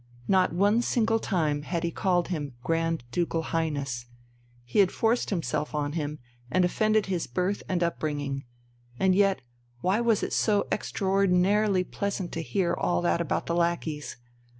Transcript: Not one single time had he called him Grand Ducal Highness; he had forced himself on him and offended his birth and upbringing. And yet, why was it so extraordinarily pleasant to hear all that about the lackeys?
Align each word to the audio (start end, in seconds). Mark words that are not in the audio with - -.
Not 0.27 0.51
one 0.51 0.81
single 0.81 1.19
time 1.19 1.61
had 1.61 1.83
he 1.83 1.91
called 1.91 2.29
him 2.29 2.55
Grand 2.63 3.03
Ducal 3.11 3.43
Highness; 3.43 4.07
he 4.63 4.79
had 4.79 4.91
forced 4.91 5.29
himself 5.29 5.75
on 5.75 5.91
him 5.91 6.17
and 6.49 6.65
offended 6.65 7.05
his 7.05 7.27
birth 7.27 7.61
and 7.69 7.83
upbringing. 7.83 8.43
And 8.99 9.13
yet, 9.13 9.41
why 9.81 10.01
was 10.01 10.23
it 10.23 10.33
so 10.33 10.65
extraordinarily 10.71 11.83
pleasant 11.83 12.31
to 12.31 12.41
hear 12.41 12.73
all 12.73 13.03
that 13.03 13.21
about 13.21 13.45
the 13.45 13.53
lackeys? 13.53 14.17